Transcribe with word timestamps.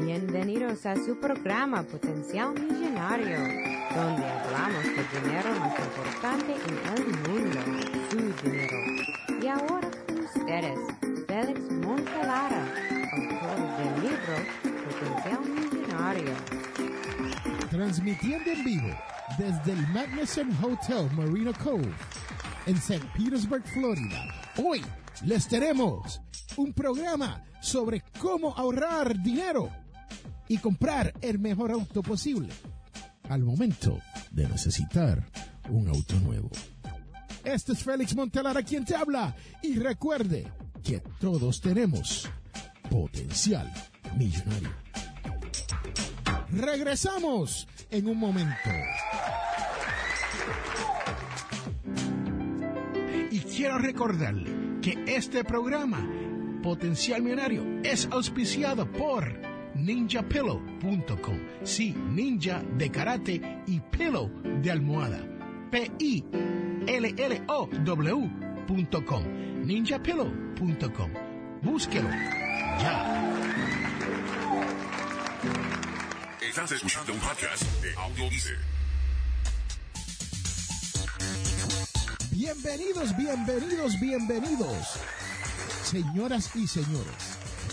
Bienvenidos 0.00 0.86
a 0.86 0.94
su 0.94 1.18
programa 1.18 1.82
Potencial 1.82 2.54
Millonario, 2.54 3.36
donde 3.94 4.24
hablamos 4.24 4.84
del 4.84 5.22
dinero 5.22 5.50
más 5.58 5.76
importante 5.76 6.54
en 6.54 6.74
el 6.94 7.02
mundo, 7.28 7.60
su 8.08 8.48
dinero. 8.48 8.76
Y 9.42 9.46
ahora 9.48 9.90
con 10.06 10.18
ustedes, 10.20 10.78
Félix 11.26 11.60
Montelara, 11.72 12.64
autor 13.12 13.58
del 13.76 14.02
libro 14.02 14.34
Potencial 14.86 15.40
Millonario. 15.72 16.32
Transmitiendo 17.68 18.50
en 18.52 18.64
vivo 18.64 18.88
desde 19.36 19.72
el 19.72 19.88
Magnuson 19.88 20.56
Hotel 20.62 21.10
Marina 21.16 21.52
Cove 21.52 21.92
en 22.66 22.76
St. 22.76 23.04
Petersburg, 23.16 23.64
Florida. 23.64 24.24
Hoy 24.62 24.80
les 25.24 25.48
tenemos 25.48 26.20
un 26.56 26.72
programa 26.72 27.42
sobre 27.60 28.04
cómo 28.20 28.56
ahorrar 28.56 29.20
dinero 29.20 29.68
y 30.48 30.58
comprar 30.58 31.12
el 31.20 31.38
mejor 31.38 31.70
auto 31.70 32.02
posible 32.02 32.48
al 33.28 33.44
momento 33.44 34.00
de 34.30 34.48
necesitar 34.48 35.24
un 35.68 35.88
auto 35.88 36.14
nuevo. 36.20 36.50
Este 37.44 37.72
es 37.72 37.82
Félix 37.82 38.14
Montelara 38.14 38.62
quien 38.62 38.84
te 38.84 38.94
habla 38.94 39.34
y 39.62 39.78
recuerde 39.78 40.50
que 40.82 41.02
todos 41.20 41.60
tenemos 41.60 42.28
potencial 42.90 43.70
millonario. 44.16 44.70
Regresamos 46.50 47.68
en 47.90 48.08
un 48.08 48.18
momento. 48.18 48.70
Y 53.30 53.40
quiero 53.40 53.78
recordarle 53.78 54.80
que 54.80 55.04
este 55.06 55.44
programa, 55.44 56.08
Potencial 56.62 57.22
Millonario, 57.22 57.64
es 57.82 58.08
auspiciado 58.10 58.90
por 58.90 59.47
ninjapillow.com. 59.88 61.38
Sí, 61.64 61.94
ninja 61.94 62.62
de 62.76 62.90
karate 62.90 63.40
y 63.66 63.80
pillow 63.80 64.30
de 64.62 64.70
almohada. 64.70 65.24
P-I-L-L-O-W.com. 65.70 66.44
ninjapillow.com. 69.64 71.10
Búsquelo 71.62 72.10
ya. 72.80 73.24
Estás 76.42 76.72
escuchando 76.72 77.14
un 77.14 77.20
podcast 77.20 77.62
de 77.82 77.94
Audio. 77.94 78.28
Bienvenidos, 82.30 83.16
bienvenidos, 83.16 83.98
bienvenidos, 84.00 85.00
señoras 85.82 86.54
y 86.54 86.66
señores. 86.66 87.27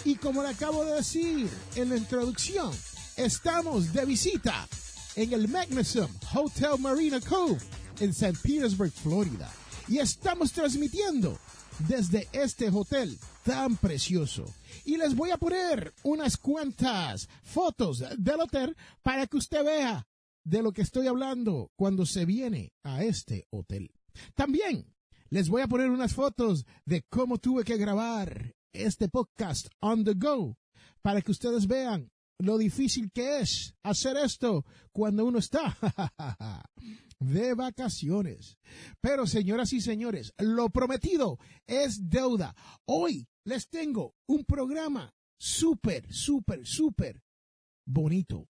Y 0.06 0.18
como 0.18 0.44
le 0.44 0.50
acabo 0.50 0.86
de 0.86 0.94
decir 0.94 1.50
en 1.76 1.90
la 1.90 1.98
introducción, 1.98 2.72
estamos 3.18 3.92
de 3.92 4.06
visita 4.06 4.68
en 5.16 5.34
el 5.34 5.48
Magnuson 5.48 6.08
Hotel 6.32 6.80
Marina 6.80 7.20
Cove 7.20 7.58
en 8.00 8.12
St. 8.12 8.38
Petersburg, 8.44 8.92
Florida. 8.92 9.52
Y 9.88 9.98
estamos 9.98 10.52
transmitiendo 10.52 11.40
desde 11.88 12.28
este 12.34 12.70
hotel 12.70 13.18
tan 13.44 13.78
precioso. 13.78 14.46
Y 14.84 14.98
les 14.98 15.16
voy 15.16 15.32
a 15.32 15.38
poner 15.38 15.92
unas 16.04 16.38
cuantas 16.38 17.28
fotos 17.42 18.04
del 18.20 18.42
hotel 18.42 18.78
para 19.02 19.26
que 19.26 19.38
usted 19.38 19.66
vea 19.66 20.08
de 20.44 20.62
lo 20.62 20.72
que 20.72 20.84
estoy 20.84 21.08
hablando 21.08 21.72
cuando 21.76 22.06
se 22.06 22.26
viene 22.26 22.74
a 22.84 23.04
este 23.04 23.48
hotel. 23.50 23.90
También 24.36 24.86
les 25.30 25.50
voy 25.50 25.64
a 25.64 25.68
poner 25.68 25.90
unas 25.90 26.14
fotos 26.14 26.64
de 26.86 27.02
cómo 27.10 27.40
tuve 27.40 27.64
que 27.64 27.78
grabar 27.78 28.55
este 28.84 29.10
podcast 29.10 29.68
on 29.80 30.04
the 30.04 30.14
go 30.14 30.58
para 31.02 31.22
que 31.22 31.32
ustedes 31.32 31.68
vean 31.68 32.12
lo 32.40 32.58
difícil 32.58 33.12
que 33.12 33.40
es 33.40 33.74
hacer 33.84 34.18
esto 34.18 34.66
cuando 34.92 35.26
uno 35.26 35.40
está 35.40 35.78
de 37.20 37.54
vacaciones. 37.54 38.58
Pero 39.02 39.26
señoras 39.26 39.72
y 39.74 39.82
señores, 39.82 40.34
lo 40.38 40.70
prometido 40.70 41.40
es 41.66 42.10
deuda. 42.10 42.56
Hoy 42.86 43.28
les 43.46 43.70
tengo 43.70 44.16
un 44.28 44.44
programa 44.44 45.14
súper, 45.40 46.12
súper, 46.14 46.66
súper 46.66 47.24
bonito. 47.86 48.50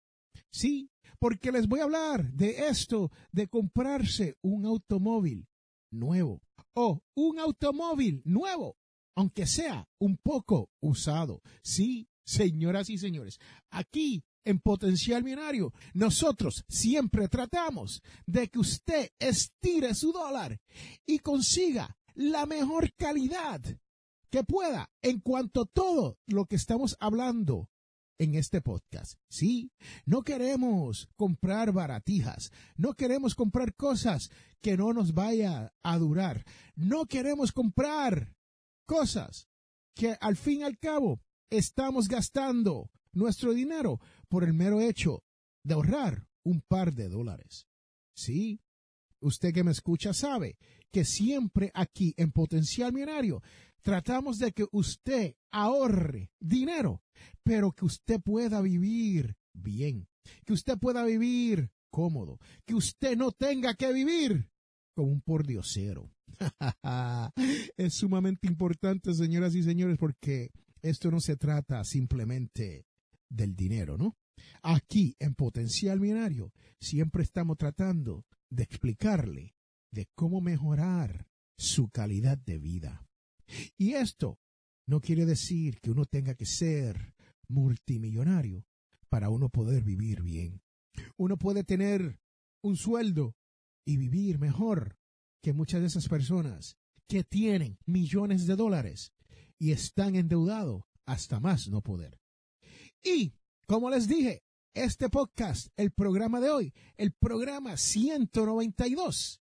Sí, 0.51 0.91
porque 1.19 1.53
les 1.53 1.67
voy 1.67 1.81
a 1.81 1.85
hablar 1.85 2.33
de 2.33 2.69
esto 2.69 3.11
de 3.33 3.49
comprarse 3.49 4.37
un 4.43 4.65
automóvil 4.65 5.47
nuevo 5.91 6.43
o 6.75 7.03
un 7.15 7.39
automóvil 7.39 8.23
nuevo, 8.25 8.77
aunque 9.15 9.47
sea 9.47 9.89
un 9.99 10.17
poco 10.17 10.71
usado. 10.81 11.43
Sí, 11.63 12.09
señoras 12.25 12.91
y 12.91 12.99
señores, 12.99 13.39
aquí 13.71 14.25
en 14.45 14.61
Potencial 14.61 15.25
Millonario, 15.25 15.73
nosotros 15.95 16.65
siempre 16.69 17.29
tratamos 17.29 18.03
de 18.27 18.49
que 18.49 18.59
usted 18.59 19.11
estire 19.19 19.95
su 19.95 20.13
dólar 20.13 20.61
y 21.07 21.19
consiga 21.21 21.97
la 22.15 22.47
mejor 22.47 22.93
calidad 22.95 23.61
que 24.31 24.45
pueda 24.45 24.91
en 25.03 25.21
cuanto 25.21 25.63
a 25.63 25.67
todo 25.67 26.19
lo 26.27 26.47
que 26.47 26.57
estamos 26.57 26.97
hablando 27.01 27.71
en 28.19 28.35
este 28.35 28.61
podcast. 28.61 29.19
Sí, 29.29 29.73
no 30.05 30.23
queremos 30.23 31.09
comprar 31.17 31.73
baratijas, 31.73 32.53
no 32.77 32.95
queremos 32.95 33.35
comprar 33.35 33.75
cosas 33.75 34.31
que 34.61 34.77
no 34.77 34.93
nos 34.93 35.15
vaya 35.15 35.73
a 35.83 35.99
durar, 35.99 36.45
no 36.75 37.07
queremos 37.07 37.53
comprar 37.53 38.35
cosas 38.85 39.49
que 39.95 40.17
al 40.21 40.37
fin 40.37 40.61
y 40.61 40.63
al 40.65 40.79
cabo 40.79 41.21
estamos 41.51 42.09
gastando 42.09 42.91
nuestro 43.13 43.53
dinero 43.53 44.01
por 44.29 44.45
el 44.45 44.55
mero 44.55 44.81
hecho 44.81 45.25
de 45.63 45.75
ahorrar 45.75 46.27
un 46.43 46.61
par 46.61 46.93
de 46.93 47.09
dólares. 47.09 47.67
Sí, 48.15 48.61
usted 49.21 49.53
que 49.53 49.65
me 49.65 49.71
escucha 49.71 50.13
sabe 50.13 50.57
que 50.91 51.05
siempre 51.05 51.71
aquí 51.75 52.15
en 52.17 52.33
Potencial 52.33 52.93
Millonario 52.93 53.43
tratamos 53.83 54.39
de 54.39 54.53
que 54.53 54.67
usted 54.73 55.37
ahorre 55.51 56.31
dinero, 56.41 57.03
pero 57.43 57.73
que 57.73 57.85
usted 57.85 58.21
pueda 58.21 58.61
vivir 58.61 59.37
bien, 59.53 60.09
que 60.45 60.53
usted 60.53 60.79
pueda 60.79 61.05
vivir 61.05 61.71
cómodo, 61.91 62.39
que 62.67 62.75
usted 62.75 63.17
no 63.17 63.31
tenga 63.31 63.75
que 63.75 63.93
vivir 63.93 64.51
como 64.95 65.11
un 65.11 65.21
pordiosero. 65.21 66.11
es 67.77 67.95
sumamente 67.95 68.47
importante, 68.49 69.15
señoras 69.15 69.55
y 69.55 69.63
señores, 69.63 69.99
porque 69.99 70.51
esto 70.83 71.11
no 71.11 71.21
se 71.21 71.37
trata 71.37 71.85
simplemente 71.85 72.87
del 73.29 73.55
dinero, 73.55 73.97
¿no? 73.99 74.17
Aquí 74.63 75.17
en 75.19 75.35
Potencial 75.35 76.01
Millonario 76.01 76.53
siempre 76.81 77.23
estamos 77.23 77.57
tratando 77.57 78.25
de 78.51 78.63
explicarle 78.63 79.55
de 79.91 80.09
cómo 80.15 80.41
mejorar 80.41 81.29
su 81.57 81.89
calidad 81.89 82.39
de 82.39 82.59
vida. 82.59 83.07
Y 83.77 83.93
esto 83.93 84.39
no 84.87 85.01
quiere 85.01 85.25
decir 85.25 85.81
que 85.81 85.91
uno 85.91 86.05
tenga 86.05 86.35
que 86.35 86.47
ser 86.47 87.15
multimillonario 87.49 88.67
para 89.09 89.29
uno 89.31 89.49
poder 89.49 89.85
vivir 89.85 90.23
bien. 90.23 90.63
Uno 91.17 91.37
puede 91.39 91.65
tener 91.65 92.21
un 92.63 92.77
sueldo 92.77 93.37
y 93.85 93.97
vivir 93.97 94.39
mejor 94.39 94.99
que 95.43 95.53
muchas 95.53 95.81
de 95.81 95.89
esas 95.89 96.09
personas 96.09 96.77
que 97.09 97.25
tienen 97.25 97.79
millones 97.87 98.47
de 98.47 98.57
dólares 98.57 99.13
y 99.59 99.73
están 99.73 100.17
endeudados 100.17 100.83
hasta 101.07 101.41
más 101.41 101.69
no 101.69 101.83
poder. 101.83 102.19
Y, 103.03 103.35
como 103.67 103.91
les 103.91 104.09
dije, 104.09 104.43
este 104.75 105.09
podcast, 105.09 105.69
el 105.77 105.93
programa 105.93 106.41
de 106.41 106.51
hoy, 106.51 106.75
el 106.97 107.13
programa 107.13 107.77
192, 107.77 109.41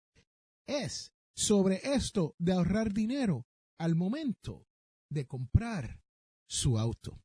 es 0.67 1.13
sobre 1.35 1.81
esto 1.95 2.35
de 2.39 2.53
ahorrar 2.53 2.93
dinero 2.93 3.47
al 3.79 3.95
momento 3.95 4.67
de 5.09 5.27
comprar 5.27 6.03
su 6.49 6.79
auto. 6.79 7.23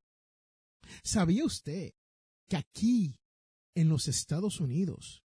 ¿Sabía 1.03 1.45
usted 1.45 1.93
que 2.47 2.57
aquí, 2.57 3.19
en 3.75 3.89
los 3.89 4.07
Estados 4.07 4.59
Unidos, 4.59 5.24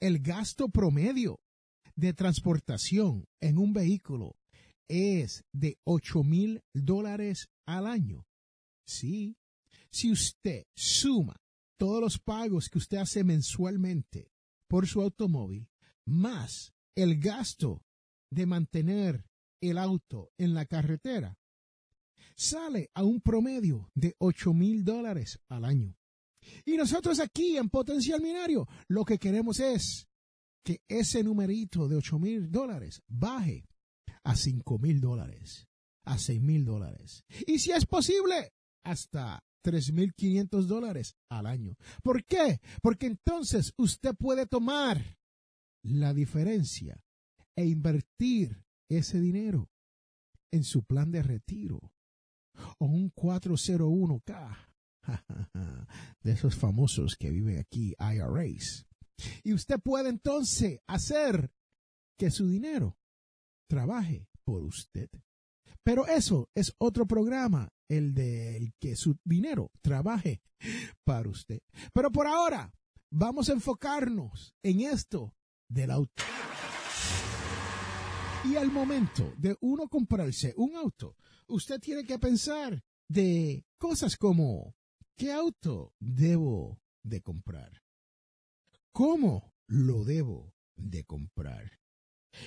el 0.00 0.20
gasto 0.20 0.68
promedio 0.68 1.40
de 1.96 2.12
transportación 2.12 3.26
en 3.40 3.58
un 3.58 3.72
vehículo 3.72 4.36
es 4.88 5.44
de 5.52 5.78
8 5.84 6.22
mil 6.22 6.62
dólares 6.72 7.48
al 7.66 7.86
año? 7.86 8.26
Sí, 8.86 9.36
si 9.90 10.10
usted 10.10 10.64
suma 10.74 11.36
todos 11.76 12.00
los 12.00 12.18
pagos 12.18 12.68
que 12.68 12.78
usted 12.78 12.98
hace 12.98 13.24
mensualmente 13.24 14.30
por 14.66 14.86
su 14.86 15.00
automóvil, 15.00 15.68
más 16.04 16.72
el 16.94 17.18
gasto 17.18 17.82
de 18.30 18.46
mantener 18.46 19.24
el 19.60 19.78
auto 19.78 20.30
en 20.38 20.54
la 20.54 20.66
carretera, 20.66 21.38
sale 22.36 22.90
a 22.94 23.02
un 23.02 23.20
promedio 23.20 23.90
de 23.94 24.14
8 24.18 24.54
mil 24.54 24.84
dólares 24.84 25.40
al 25.48 25.64
año. 25.64 25.97
Y 26.64 26.76
nosotros 26.76 27.20
aquí 27.20 27.56
en 27.56 27.68
Potencial 27.68 28.20
Minario 28.20 28.66
lo 28.88 29.04
que 29.04 29.18
queremos 29.18 29.60
es 29.60 30.08
que 30.64 30.82
ese 30.88 31.22
numerito 31.22 31.88
de 31.88 31.96
8 31.96 32.18
mil 32.18 32.50
dólares 32.50 33.02
baje 33.08 33.66
a 34.24 34.36
5 34.36 34.78
mil 34.78 35.00
dólares, 35.00 35.66
a 36.04 36.18
6 36.18 36.42
mil 36.42 36.64
dólares. 36.64 37.24
Y 37.46 37.58
si 37.58 37.72
es 37.72 37.86
posible, 37.86 38.52
hasta 38.84 39.42
3.500 39.64 40.64
dólares 40.64 41.16
al 41.30 41.46
año. 41.46 41.76
¿Por 42.02 42.24
qué? 42.24 42.60
Porque 42.82 43.06
entonces 43.06 43.72
usted 43.76 44.14
puede 44.14 44.46
tomar 44.46 45.18
la 45.82 46.14
diferencia 46.14 47.00
e 47.56 47.66
invertir 47.66 48.62
ese 48.88 49.20
dinero 49.20 49.70
en 50.50 50.64
su 50.64 50.84
plan 50.84 51.10
de 51.10 51.22
retiro 51.22 51.80
o 52.78 52.86
un 52.86 53.12
401k 53.12 54.67
de 56.22 56.32
esos 56.32 56.56
famosos 56.56 57.16
que 57.16 57.30
viven 57.30 57.58
aquí, 57.58 57.94
IRAs. 57.98 58.86
Y 59.42 59.52
usted 59.52 59.80
puede 59.80 60.10
entonces 60.10 60.80
hacer 60.86 61.50
que 62.18 62.30
su 62.30 62.48
dinero 62.48 62.98
trabaje 63.68 64.28
por 64.44 64.62
usted. 64.62 65.08
Pero 65.82 66.06
eso 66.06 66.50
es 66.54 66.74
otro 66.78 67.06
programa, 67.06 67.70
el 67.88 68.14
de 68.14 68.72
que 68.80 68.96
su 68.96 69.16
dinero 69.24 69.70
trabaje 69.80 70.42
para 71.04 71.28
usted. 71.28 71.60
Pero 71.92 72.10
por 72.10 72.26
ahora, 72.26 72.72
vamos 73.10 73.48
a 73.48 73.52
enfocarnos 73.52 74.54
en 74.62 74.80
esto 74.82 75.34
del 75.68 75.90
auto. 75.90 76.22
Y 78.44 78.56
al 78.56 78.70
momento 78.70 79.34
de 79.36 79.56
uno 79.60 79.88
comprarse 79.88 80.54
un 80.56 80.76
auto, 80.76 81.16
usted 81.48 81.80
tiene 81.80 82.04
que 82.04 82.18
pensar 82.18 82.82
de 83.08 83.64
cosas 83.78 84.16
como, 84.16 84.74
¿qué 85.18 85.32
auto 85.32 85.92
debo 85.98 86.80
de 87.02 87.20
comprar? 87.20 87.82
¿Cómo 88.92 89.52
lo 89.66 90.04
debo 90.04 90.54
de 90.76 91.04
comprar? 91.04 91.80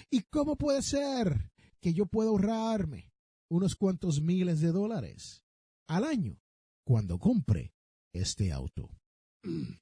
¿Y 0.10 0.22
cómo 0.22 0.56
puede 0.56 0.82
ser 0.82 1.52
que 1.82 1.94
yo 1.94 2.06
pueda 2.06 2.30
ahorrarme 2.30 3.12
unos 3.50 3.76
cuantos 3.76 4.22
miles 4.22 4.62
de 4.62 4.72
dólares 4.72 5.44
al 5.88 6.06
año 6.06 6.40
cuando 6.86 7.20
compre 7.20 7.74
este 8.14 8.52
auto? 8.52 8.90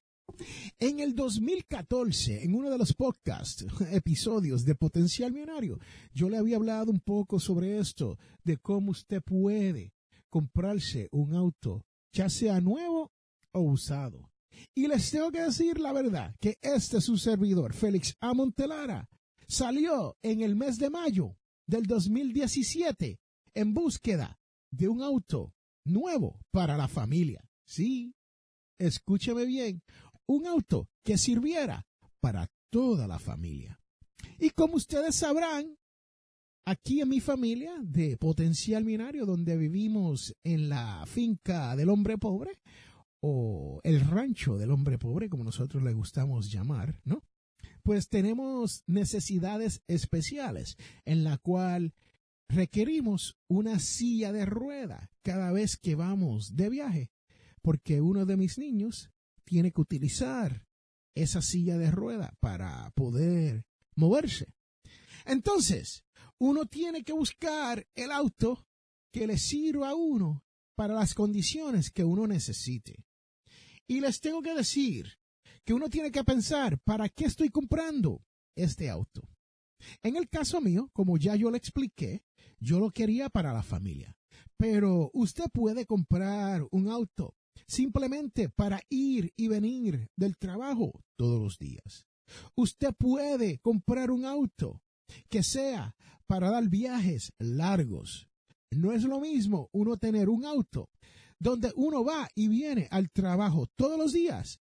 En 0.77 0.99
el 0.99 1.15
2014, 1.15 2.43
en 2.43 2.53
uno 2.53 2.69
de 2.69 2.77
los 2.77 2.93
podcast 2.93 3.63
episodios 3.91 4.63
de 4.63 4.75
Potencial 4.75 5.33
Millonario, 5.33 5.79
yo 6.13 6.29
le 6.29 6.37
había 6.37 6.55
hablado 6.55 6.91
un 6.91 6.99
poco 6.99 7.39
sobre 7.39 7.79
esto, 7.79 8.17
de 8.43 8.57
cómo 8.57 8.91
usted 8.91 9.23
puede 9.23 9.91
comprarse 10.29 11.09
un 11.11 11.33
auto, 11.33 11.83
ya 12.11 12.29
sea 12.29 12.59
nuevo 12.61 13.11
o 13.51 13.61
usado. 13.61 14.29
Y 14.75 14.87
les 14.87 15.11
tengo 15.11 15.31
que 15.31 15.41
decir 15.41 15.79
la 15.79 15.93
verdad, 15.93 16.35
que 16.39 16.57
este 16.61 16.97
es 16.97 17.05
su 17.05 17.17
servidor, 17.17 17.73
Félix 17.73 18.15
Amontelara, 18.19 19.09
salió 19.47 20.17
en 20.21 20.41
el 20.41 20.55
mes 20.55 20.77
de 20.77 20.89
mayo 20.89 21.37
del 21.65 21.83
2017 21.83 23.19
en 23.53 23.73
búsqueda 23.73 24.39
de 24.71 24.87
un 24.87 25.01
auto 25.01 25.53
nuevo 25.85 26.39
para 26.51 26.77
la 26.77 26.87
familia. 26.87 27.49
Sí, 27.65 28.13
escúcheme 28.77 29.45
bien, 29.45 29.81
un 30.27 30.47
auto 30.47 30.89
que 31.03 31.17
sirviera 31.17 31.87
para 32.19 32.47
toda 32.69 33.07
la 33.07 33.19
familia. 33.19 33.79
Y 34.37 34.51
como 34.51 34.75
ustedes 34.75 35.15
sabrán, 35.15 35.78
aquí 36.65 37.01
en 37.01 37.09
mi 37.09 37.19
familia 37.19 37.73
de 37.81 38.17
Potencial 38.17 38.85
Minario, 38.85 39.25
donde 39.25 39.57
vivimos 39.57 40.35
en 40.43 40.69
la 40.69 41.05
finca 41.07 41.75
del 41.75 41.89
hombre 41.89 42.17
pobre, 42.17 42.59
o 43.21 43.81
el 43.83 44.01
rancho 44.01 44.57
del 44.57 44.71
hombre 44.71 44.97
pobre, 44.97 45.29
como 45.29 45.43
nosotros 45.43 45.83
le 45.83 45.93
gustamos 45.93 46.51
llamar, 46.51 46.99
¿no? 47.03 47.23
Pues 47.83 48.09
tenemos 48.09 48.83
necesidades 48.87 49.81
especiales 49.87 50.77
en 51.05 51.23
la 51.23 51.37
cual 51.37 51.93
requerimos 52.47 53.37
una 53.47 53.79
silla 53.79 54.31
de 54.31 54.45
rueda 54.45 55.09
cada 55.21 55.51
vez 55.51 55.77
que 55.77 55.95
vamos 55.95 56.55
de 56.55 56.69
viaje, 56.69 57.11
porque 57.61 58.01
uno 58.01 58.25
de 58.25 58.37
mis 58.37 58.57
niños 58.57 59.11
tiene 59.43 59.71
que 59.71 59.81
utilizar 59.81 60.67
esa 61.15 61.41
silla 61.41 61.77
de 61.77 61.91
rueda 61.91 62.35
para 62.39 62.91
poder 62.91 63.65
moverse. 63.95 64.53
Entonces, 65.25 66.05
uno 66.39 66.65
tiene 66.65 67.03
que 67.03 67.13
buscar 67.13 67.85
el 67.95 68.11
auto 68.11 68.65
que 69.11 69.27
le 69.27 69.37
sirva 69.37 69.89
a 69.89 69.95
uno 69.95 70.43
para 70.75 70.93
las 70.93 71.13
condiciones 71.13 71.91
que 71.91 72.03
uno 72.03 72.27
necesite. 72.27 73.05
Y 73.87 74.01
les 74.01 74.21
tengo 74.21 74.41
que 74.41 74.53
decir 74.53 75.19
que 75.65 75.73
uno 75.73 75.89
tiene 75.89 76.11
que 76.11 76.23
pensar, 76.23 76.79
¿para 76.79 77.09
qué 77.09 77.25
estoy 77.25 77.49
comprando 77.49 78.23
este 78.55 78.89
auto? 78.89 79.21
En 80.03 80.15
el 80.15 80.29
caso 80.29 80.61
mío, 80.61 80.89
como 80.93 81.17
ya 81.17 81.35
yo 81.35 81.51
le 81.51 81.57
expliqué, 81.57 82.23
yo 82.59 82.79
lo 82.79 82.91
quería 82.91 83.29
para 83.29 83.53
la 83.53 83.63
familia. 83.63 84.15
Pero 84.57 85.09
usted 85.13 85.45
puede 85.51 85.85
comprar 85.85 86.65
un 86.71 86.89
auto 86.89 87.35
simplemente 87.67 88.49
para 88.49 88.81
ir 88.89 89.33
y 89.35 89.47
venir 89.47 90.09
del 90.15 90.37
trabajo 90.37 91.03
todos 91.17 91.41
los 91.41 91.57
días. 91.57 92.05
Usted 92.55 92.93
puede 92.93 93.59
comprar 93.59 94.11
un 94.11 94.25
auto 94.25 94.81
que 95.29 95.43
sea 95.43 95.95
para 96.29 96.51
dar 96.51 96.69
viajes 96.69 97.33
largos. 97.39 98.27
No 98.69 98.91
es 98.91 99.03
lo 99.03 99.19
mismo 99.19 99.67
uno 99.71 99.97
tener 99.97 100.29
un 100.29 100.45
auto 100.45 100.91
donde 101.39 101.73
uno 101.75 102.05
va 102.05 102.29
y 102.35 102.47
viene 102.47 102.87
al 102.91 103.09
trabajo 103.09 103.65
todos 103.75 103.97
los 103.97 104.13
días 104.13 104.59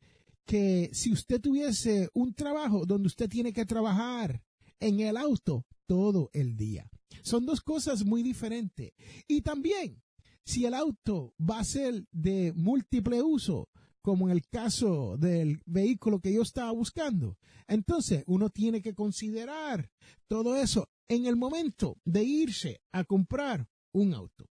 que 0.45 0.91
si 0.93 1.11
usted 1.11 1.41
tuviese 1.41 2.07
un 2.13 2.35
trabajo 2.35 2.85
donde 2.85 3.07
usted 3.07 3.27
tiene 3.27 3.51
que 3.51 3.65
trabajar 3.65 4.43
en 4.79 4.99
el 4.99 5.17
auto 5.17 5.65
todo 5.87 6.29
el 6.33 6.55
día. 6.55 6.87
Son 7.23 7.47
dos 7.47 7.61
cosas 7.61 8.05
muy 8.05 8.21
diferentes. 8.21 8.91
Y 9.27 9.41
también 9.41 10.03
si 10.43 10.65
el 10.65 10.75
auto 10.75 11.33
va 11.39 11.61
a 11.61 11.63
ser 11.63 12.05
de 12.11 12.53
múltiple 12.55 13.23
uso, 13.23 13.69
como 14.05 14.27
en 14.27 14.33
el 14.33 14.47
caso 14.47 15.17
del 15.17 15.63
vehículo 15.65 16.19
que 16.19 16.31
yo 16.31 16.43
estaba 16.43 16.71
buscando, 16.71 17.39
entonces 17.67 18.23
uno 18.27 18.51
tiene 18.51 18.83
que 18.83 18.93
considerar 18.93 19.89
todo 20.27 20.55
eso 20.57 20.91
en 21.07 21.25
el 21.25 21.35
momento 21.35 21.97
de 22.05 22.23
irse 22.23 22.83
a 22.91 23.03
comprar 23.03 23.67
un 23.93 24.13
auto. 24.13 24.45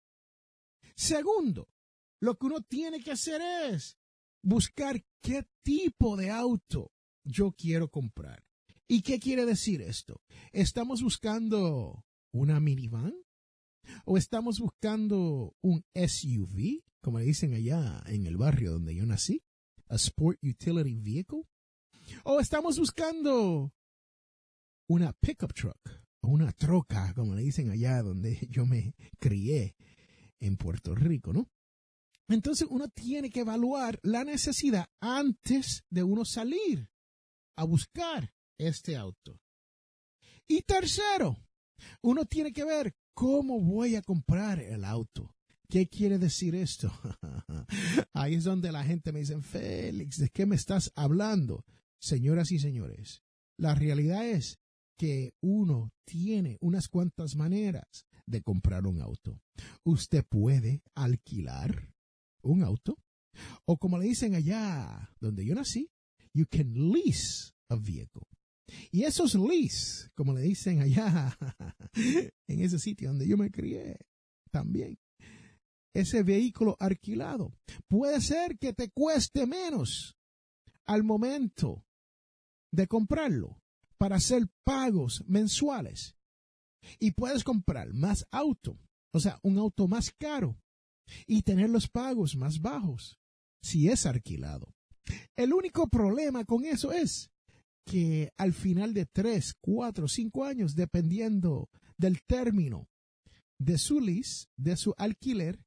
Segundo, 0.95 1.67
lo 2.21 2.37
que 2.37 2.45
uno 2.45 2.61
tiene 2.61 3.01
que 3.01 3.11
hacer 3.11 3.41
es 3.41 3.97
buscar 4.41 5.03
qué 5.21 5.45
tipo 5.63 6.15
de 6.15 6.31
auto 6.31 6.93
yo 7.25 7.51
quiero 7.51 7.91
comprar. 7.91 8.45
¿Y 8.87 9.01
qué 9.01 9.19
quiere 9.19 9.45
decir 9.45 9.81
esto? 9.81 10.21
¿Estamos 10.53 11.01
buscando 11.03 12.05
una 12.31 12.61
minivan? 12.61 13.13
o 14.05 14.17
estamos 14.17 14.59
buscando 14.59 15.55
un 15.61 15.83
SUV, 15.93 16.83
como 17.01 17.19
le 17.19 17.25
dicen 17.25 17.53
allá 17.53 18.01
en 18.05 18.25
el 18.25 18.37
barrio 18.37 18.71
donde 18.71 18.95
yo 18.95 19.05
nací, 19.05 19.43
a 19.87 19.95
Sport 19.95 20.39
Utility 20.43 20.99
Vehicle, 20.99 21.43
o 22.23 22.39
estamos 22.39 22.79
buscando 22.79 23.73
una 24.87 25.13
pickup 25.13 25.53
truck, 25.53 25.79
o 26.21 26.29
una 26.29 26.51
troca, 26.51 27.13
como 27.13 27.35
le 27.35 27.41
dicen 27.41 27.69
allá 27.69 28.01
donde 28.01 28.47
yo 28.49 28.65
me 28.65 28.95
crié 29.19 29.75
en 30.39 30.57
Puerto 30.57 30.95
Rico, 30.95 31.33
¿no? 31.33 31.49
Entonces 32.27 32.67
uno 32.69 32.87
tiene 32.87 33.29
que 33.29 33.41
evaluar 33.41 33.99
la 34.03 34.23
necesidad 34.23 34.87
antes 35.01 35.83
de 35.89 36.03
uno 36.03 36.23
salir 36.23 36.89
a 37.57 37.65
buscar 37.65 38.33
este 38.57 38.95
auto. 38.95 39.41
Y 40.47 40.61
tercero, 40.61 41.37
uno 42.01 42.25
tiene 42.25 42.53
que 42.53 42.63
ver 42.63 42.95
¿Cómo 43.13 43.59
voy 43.59 43.95
a 43.95 44.01
comprar 44.01 44.59
el 44.59 44.85
auto? 44.85 45.35
¿Qué 45.71 45.87
quiere 45.87 46.19
decir 46.19 46.53
esto? 46.53 46.91
Ahí 48.13 48.35
es 48.35 48.43
donde 48.43 48.73
la 48.73 48.83
gente 48.83 49.13
me 49.13 49.19
dice, 49.19 49.41
Félix, 49.41 50.17
¿de 50.17 50.27
qué 50.27 50.45
me 50.45 50.57
estás 50.57 50.91
hablando? 50.95 51.63
Señoras 51.97 52.51
y 52.51 52.59
señores, 52.59 53.23
la 53.57 53.73
realidad 53.73 54.27
es 54.27 54.59
que 54.97 55.33
uno 55.39 55.93
tiene 56.03 56.57
unas 56.59 56.89
cuantas 56.89 57.37
maneras 57.37 58.05
de 58.25 58.41
comprar 58.41 58.85
un 58.85 59.01
auto. 59.01 59.39
Usted 59.85 60.25
puede 60.25 60.83
alquilar 60.93 61.95
un 62.41 62.63
auto 62.63 62.97
o 63.63 63.77
como 63.77 63.97
le 63.97 64.07
dicen 64.07 64.35
allá 64.35 65.15
donde 65.21 65.45
yo 65.45 65.55
nací, 65.55 65.89
you 66.33 66.45
can 66.49 66.91
lease 66.91 67.53
a 67.69 67.77
vehicle. 67.77 68.27
Y 68.91 69.03
esos 69.03 69.35
lease, 69.35 70.09
como 70.15 70.33
le 70.33 70.41
dicen 70.41 70.81
allá 70.81 71.37
en 71.95 72.59
ese 72.59 72.77
sitio 72.77 73.07
donde 73.07 73.25
yo 73.25 73.37
me 73.37 73.49
crié, 73.49 73.97
también, 74.51 74.99
ese 75.93 76.23
vehículo 76.23 76.77
alquilado, 76.79 77.53
puede 77.87 78.21
ser 78.21 78.57
que 78.57 78.73
te 78.73 78.89
cueste 78.89 79.45
menos 79.45 80.17
al 80.85 81.03
momento 81.03 81.85
de 82.71 82.87
comprarlo 82.87 83.61
para 83.97 84.15
hacer 84.15 84.47
pagos 84.63 85.23
mensuales. 85.27 86.15
Y 86.99 87.11
puedes 87.11 87.43
comprar 87.43 87.93
más 87.93 88.25
auto, 88.31 88.79
o 89.13 89.19
sea, 89.19 89.39
un 89.43 89.57
auto 89.57 89.87
más 89.87 90.11
caro 90.11 90.57
y 91.27 91.43
tener 91.43 91.69
los 91.69 91.87
pagos 91.87 92.35
más 92.35 92.61
bajos 92.61 93.19
si 93.61 93.89
es 93.89 94.05
alquilado. 94.05 94.73
El 95.35 95.53
único 95.53 95.87
problema 95.87 96.45
con 96.45 96.65
eso 96.65 96.91
es 96.91 97.29
que 97.85 98.31
al 98.37 98.53
final 98.53 98.93
de 98.93 99.05
tres, 99.05 99.55
cuatro, 99.59 100.07
cinco 100.07 100.45
años, 100.45 100.75
dependiendo 100.75 101.69
del 101.97 102.23
término 102.23 102.87
de 103.59 103.77
su 103.77 103.99
lease, 103.99 104.47
de 104.57 104.77
su 104.77 104.93
alquiler, 104.97 105.59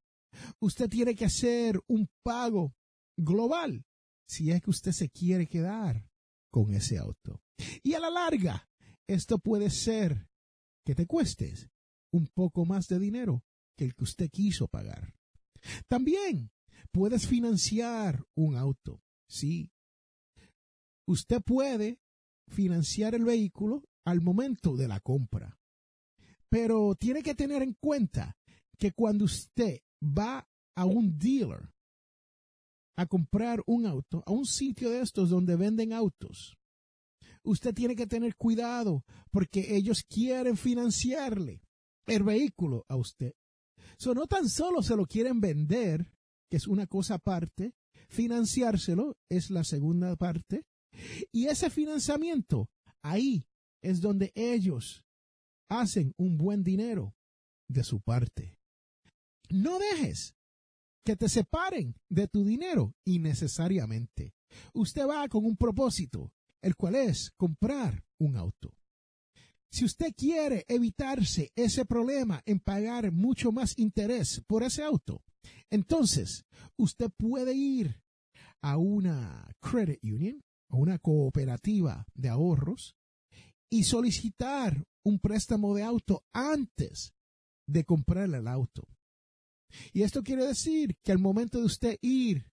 usted 0.60 0.88
tiene 0.88 1.14
que 1.14 1.24
hacer 1.24 1.80
un 1.86 2.08
pago 2.22 2.74
global 3.16 3.84
si 4.26 4.50
es 4.50 4.62
que 4.62 4.70
usted 4.70 4.92
se 4.92 5.10
quiere 5.10 5.46
quedar 5.46 6.08
con 6.50 6.72
ese 6.72 6.98
auto. 6.98 7.42
Y 7.82 7.94
a 7.94 8.00
la 8.00 8.10
larga, 8.10 8.68
esto 9.06 9.38
puede 9.38 9.70
ser 9.70 10.28
que 10.84 10.94
te 10.94 11.06
cueste 11.06 11.54
un 12.12 12.28
poco 12.28 12.64
más 12.64 12.88
de 12.88 12.98
dinero 12.98 13.44
que 13.76 13.84
el 13.84 13.94
que 13.94 14.04
usted 14.04 14.30
quiso 14.30 14.68
pagar. 14.68 15.14
También 15.88 16.50
puedes 16.92 17.26
financiar 17.26 18.24
un 18.34 18.56
auto. 18.56 19.02
Sí. 19.28 19.72
Usted 21.06 21.42
puede 21.42 22.00
financiar 22.48 23.14
el 23.14 23.24
vehículo 23.24 23.82
al 24.04 24.20
momento 24.20 24.76
de 24.76 24.88
la 24.88 25.00
compra. 25.00 25.58
Pero 26.48 26.94
tiene 26.94 27.22
que 27.22 27.34
tener 27.34 27.62
en 27.62 27.74
cuenta 27.74 28.36
que 28.78 28.92
cuando 28.92 29.24
usted 29.24 29.80
va 30.04 30.46
a 30.76 30.84
un 30.84 31.18
dealer 31.18 31.70
a 32.96 33.06
comprar 33.06 33.62
un 33.66 33.86
auto, 33.86 34.22
a 34.26 34.32
un 34.32 34.46
sitio 34.46 34.90
de 34.90 35.00
estos 35.00 35.30
donde 35.30 35.56
venden 35.56 35.92
autos, 35.92 36.56
usted 37.42 37.74
tiene 37.74 37.96
que 37.96 38.06
tener 38.06 38.36
cuidado 38.36 39.04
porque 39.30 39.76
ellos 39.76 40.04
quieren 40.08 40.56
financiarle 40.56 41.60
el 42.06 42.22
vehículo 42.22 42.84
a 42.88 42.96
usted. 42.96 43.34
So, 43.98 44.14
no 44.14 44.26
tan 44.26 44.48
solo 44.48 44.82
se 44.82 44.96
lo 44.96 45.06
quieren 45.06 45.40
vender, 45.40 46.12
que 46.50 46.56
es 46.56 46.66
una 46.66 46.86
cosa 46.86 47.14
aparte, 47.14 47.74
financiárselo 48.08 49.16
es 49.28 49.50
la 49.50 49.64
segunda 49.64 50.16
parte, 50.16 50.64
y 51.32 51.46
ese 51.46 51.70
financiamiento, 51.70 52.68
ahí 53.02 53.46
es 53.82 54.00
donde 54.00 54.32
ellos 54.34 55.04
hacen 55.68 56.14
un 56.16 56.36
buen 56.36 56.62
dinero 56.62 57.14
de 57.68 57.84
su 57.84 58.00
parte. 58.00 58.58
No 59.50 59.78
dejes 59.78 60.34
que 61.04 61.16
te 61.16 61.28
separen 61.28 61.94
de 62.08 62.28
tu 62.28 62.44
dinero 62.44 62.94
innecesariamente. 63.04 64.34
Usted 64.72 65.06
va 65.06 65.28
con 65.28 65.44
un 65.44 65.56
propósito, 65.56 66.32
el 66.62 66.76
cual 66.76 66.94
es 66.94 67.30
comprar 67.36 68.04
un 68.18 68.36
auto. 68.36 68.74
Si 69.70 69.84
usted 69.84 70.14
quiere 70.16 70.64
evitarse 70.68 71.52
ese 71.56 71.84
problema 71.84 72.40
en 72.46 72.60
pagar 72.60 73.10
mucho 73.10 73.50
más 73.50 73.76
interés 73.76 74.40
por 74.46 74.62
ese 74.62 74.84
auto, 74.84 75.22
entonces 75.68 76.46
usted 76.76 77.10
puede 77.10 77.54
ir 77.54 78.00
a 78.62 78.76
una 78.78 79.50
credit 79.60 79.98
union, 80.02 80.40
a 80.68 80.76
una 80.76 80.98
cooperativa 80.98 82.06
de 82.14 82.28
ahorros 82.28 82.96
y 83.68 83.82
solicitar 83.82 84.84
un 85.04 85.18
préstamo 85.18 85.74
de 85.74 85.82
auto 85.82 86.24
antes 86.32 87.12
de 87.66 87.84
comprar 87.84 88.32
el 88.32 88.46
auto. 88.46 88.86
Y 89.92 90.02
esto 90.02 90.22
quiere 90.22 90.46
decir 90.46 90.96
que 91.02 91.12
al 91.12 91.18
momento 91.18 91.58
de 91.58 91.64
usted 91.64 91.98
ir 92.02 92.50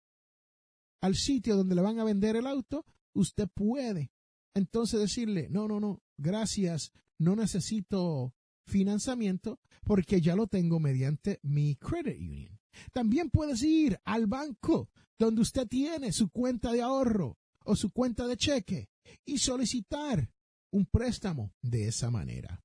al 1.02 1.16
sitio 1.16 1.56
donde 1.56 1.76
le 1.76 1.82
van 1.82 2.00
a 2.00 2.04
vender 2.04 2.36
el 2.36 2.48
auto, 2.48 2.86
usted 3.14 3.48
puede 3.50 4.12
entonces 4.54 5.00
decirle, 5.00 5.48
no, 5.50 5.68
no, 5.68 5.80
no, 5.80 6.02
gracias, 6.18 6.92
no 7.18 7.36
necesito 7.36 8.36
financiamiento 8.66 9.60
porque 9.84 10.22
ya 10.22 10.36
lo 10.36 10.48
tengo 10.48 10.80
mediante 10.80 11.40
mi 11.44 11.76
credit 11.76 12.20
union. 12.20 12.60
También 12.94 13.30
puedes 13.30 13.62
ir 13.64 14.00
al 14.06 14.28
banco 14.28 14.90
donde 15.18 15.42
usted 15.42 15.68
tiene 15.68 16.12
su 16.12 16.30
cuenta 16.30 16.72
de 16.72 16.82
ahorro 16.82 17.38
o 17.66 17.76
su 17.76 17.92
cuenta 17.92 18.28
de 18.28 18.38
cheque 18.38 18.90
y 19.26 19.38
solicitar 19.38 20.32
un 20.72 20.86
préstamo 20.86 21.54
de 21.62 21.88
esa 21.88 22.10
manera. 22.10 22.64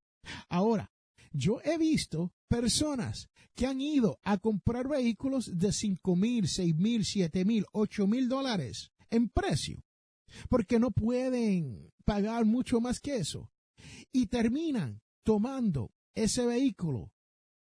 Ahora, 0.48 0.92
yo 1.36 1.60
he 1.64 1.78
visto 1.78 2.32
personas 2.48 3.28
que 3.54 3.66
han 3.66 3.80
ido 3.80 4.18
a 4.22 4.38
comprar 4.38 4.88
vehículos 4.88 5.58
de 5.58 5.72
cinco 5.72 6.16
mil, 6.16 6.48
seis 6.48 6.74
mil, 6.76 7.04
siete 7.04 7.44
mil, 7.44 7.64
ocho 7.72 8.06
mil 8.06 8.28
dólares 8.28 8.92
en 9.10 9.28
precio, 9.28 9.82
porque 10.48 10.78
no 10.78 10.90
pueden 10.90 11.92
pagar 12.04 12.44
mucho 12.44 12.80
más 12.80 13.00
que 13.00 13.16
eso, 13.16 13.50
y 14.12 14.26
terminan 14.26 15.00
tomando 15.24 15.92
ese 16.14 16.46
vehículo 16.46 17.12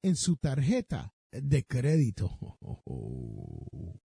en 0.02 0.16
su 0.16 0.38
tarjeta 0.38 1.14
de 1.32 1.66
crédito. 1.66 2.38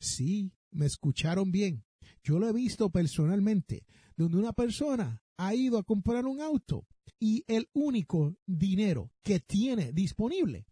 Sí, 0.00 0.52
me 0.70 0.86
escucharon 0.86 1.50
bien. 1.50 1.84
Yo 2.22 2.38
lo 2.38 2.48
he 2.48 2.52
visto 2.52 2.88
personalmente, 2.90 3.84
donde 4.16 4.38
una 4.38 4.52
persona 4.52 5.24
ha 5.38 5.54
ido 5.54 5.78
a 5.78 5.84
comprar 5.84 6.26
un 6.26 6.40
auto 6.40 6.86
y 7.18 7.44
el 7.46 7.68
único 7.72 8.36
dinero 8.46 9.10
que 9.22 9.40
tiene 9.40 9.92
disponible 9.92 10.66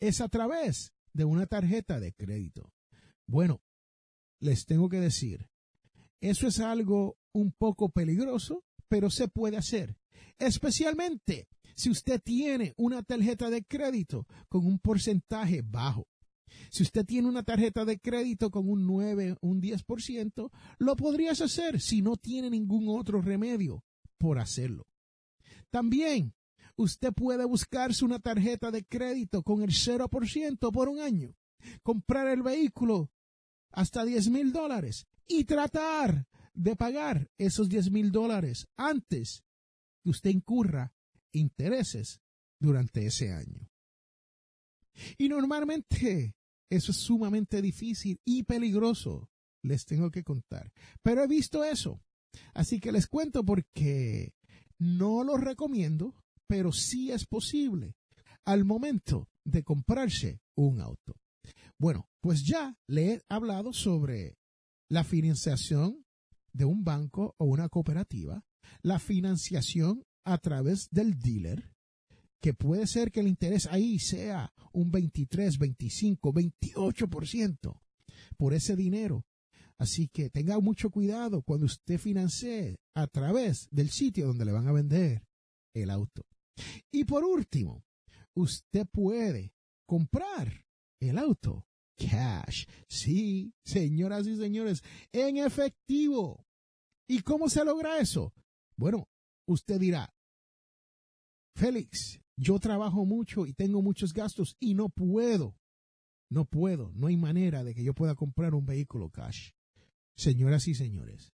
es 0.00 0.20
a 0.20 0.28
través 0.28 0.92
de 1.12 1.24
una 1.24 1.46
tarjeta 1.46 2.00
de 2.00 2.12
crédito. 2.12 2.72
Bueno, 3.26 3.60
les 4.40 4.66
tengo 4.66 4.88
que 4.88 5.00
decir, 5.00 5.48
eso 6.20 6.46
es 6.46 6.60
algo 6.60 7.18
un 7.32 7.52
poco 7.52 7.90
peligroso, 7.90 8.64
pero 8.88 9.10
se 9.10 9.28
puede 9.28 9.56
hacer, 9.56 9.98
especialmente 10.38 11.48
si 11.74 11.90
usted 11.90 12.20
tiene 12.22 12.72
una 12.76 13.02
tarjeta 13.02 13.50
de 13.50 13.64
crédito 13.64 14.26
con 14.48 14.64
un 14.66 14.78
porcentaje 14.78 15.62
bajo. 15.62 16.06
Si 16.70 16.84
usted 16.84 17.04
tiene 17.04 17.28
una 17.28 17.42
tarjeta 17.42 17.84
de 17.84 17.98
crédito 17.98 18.50
con 18.50 18.68
un 18.68 18.86
9, 18.86 19.38
un 19.40 19.60
10%, 19.60 20.50
lo 20.78 20.96
podrías 20.96 21.40
hacer 21.40 21.80
si 21.80 22.00
no 22.00 22.16
tiene 22.16 22.48
ningún 22.48 22.88
otro 22.88 23.20
remedio 23.20 23.82
por 24.18 24.38
hacerlo. 24.38 24.86
También 25.70 26.34
usted 26.76 27.12
puede 27.12 27.44
buscarse 27.44 28.04
una 28.04 28.18
tarjeta 28.18 28.70
de 28.70 28.84
crédito 28.84 29.42
con 29.42 29.62
el 29.62 29.70
0% 29.70 30.72
por 30.72 30.88
un 30.88 31.00
año, 31.00 31.34
comprar 31.82 32.28
el 32.28 32.42
vehículo 32.42 33.10
hasta 33.70 34.04
10 34.04 34.30
mil 34.30 34.52
dólares 34.52 35.06
y 35.26 35.44
tratar 35.44 36.28
de 36.52 36.76
pagar 36.76 37.30
esos 37.38 37.68
10 37.68 37.90
mil 37.90 38.12
dólares 38.12 38.68
antes 38.76 39.42
que 40.02 40.10
usted 40.10 40.30
incurra 40.30 40.94
intereses 41.32 42.20
durante 42.60 43.06
ese 43.06 43.32
año. 43.32 43.68
Y 45.18 45.28
normalmente 45.28 46.36
eso 46.70 46.92
es 46.92 46.98
sumamente 46.98 47.60
difícil 47.60 48.20
y 48.24 48.44
peligroso, 48.44 49.30
les 49.62 49.84
tengo 49.84 50.10
que 50.10 50.22
contar. 50.22 50.72
Pero 51.02 51.22
he 51.22 51.26
visto 51.26 51.64
eso. 51.64 52.03
Así 52.52 52.80
que 52.80 52.92
les 52.92 53.06
cuento 53.06 53.44
porque 53.44 54.34
no 54.78 55.24
lo 55.24 55.36
recomiendo, 55.36 56.14
pero 56.46 56.72
sí 56.72 57.10
es 57.10 57.26
posible 57.26 57.96
al 58.44 58.64
momento 58.64 59.28
de 59.44 59.62
comprarse 59.62 60.40
un 60.56 60.80
auto. 60.80 61.14
Bueno, 61.78 62.08
pues 62.20 62.44
ya 62.44 62.76
le 62.86 63.12
he 63.12 63.22
hablado 63.28 63.72
sobre 63.72 64.36
la 64.88 65.04
financiación 65.04 66.04
de 66.52 66.64
un 66.64 66.84
banco 66.84 67.34
o 67.38 67.46
una 67.46 67.68
cooperativa, 67.68 68.44
la 68.82 68.98
financiación 68.98 70.04
a 70.24 70.38
través 70.38 70.88
del 70.90 71.18
dealer, 71.18 71.72
que 72.40 72.54
puede 72.54 72.86
ser 72.86 73.10
que 73.10 73.20
el 73.20 73.28
interés 73.28 73.66
ahí 73.66 73.98
sea 73.98 74.52
un 74.72 74.90
23, 74.90 75.58
25, 75.58 76.32
28% 76.32 77.80
por 78.36 78.54
ese 78.54 78.76
dinero. 78.76 79.24
Así 79.78 80.08
que 80.08 80.30
tenga 80.30 80.58
mucho 80.60 80.90
cuidado 80.90 81.42
cuando 81.42 81.66
usted 81.66 81.98
financie 81.98 82.76
a 82.94 83.06
través 83.06 83.68
del 83.70 83.90
sitio 83.90 84.26
donde 84.26 84.44
le 84.44 84.52
van 84.52 84.68
a 84.68 84.72
vender 84.72 85.24
el 85.74 85.90
auto. 85.90 86.22
Y 86.92 87.04
por 87.04 87.24
último, 87.24 87.84
usted 88.34 88.86
puede 88.86 89.52
comprar 89.86 90.64
el 91.00 91.18
auto 91.18 91.66
cash. 91.96 92.66
Sí, 92.88 93.52
señoras 93.64 94.26
y 94.26 94.36
señores, 94.36 94.82
en 95.12 95.38
efectivo. 95.38 96.46
¿Y 97.08 97.20
cómo 97.20 97.48
se 97.48 97.64
logra 97.64 97.98
eso? 97.98 98.32
Bueno, 98.76 99.08
usted 99.46 99.78
dirá, 99.78 100.14
Félix, 101.56 102.20
yo 102.36 102.58
trabajo 102.58 103.04
mucho 103.04 103.46
y 103.46 103.52
tengo 103.52 103.82
muchos 103.82 104.12
gastos 104.12 104.56
y 104.58 104.74
no 104.74 104.88
puedo, 104.88 105.56
no 106.30 106.44
puedo, 106.44 106.90
no 106.94 107.06
hay 107.06 107.16
manera 107.16 107.62
de 107.62 107.74
que 107.74 107.84
yo 107.84 107.94
pueda 107.94 108.14
comprar 108.14 108.54
un 108.54 108.66
vehículo 108.66 109.10
cash. 109.10 109.50
Señoras 110.16 110.68
y 110.68 110.74
señores, 110.74 111.32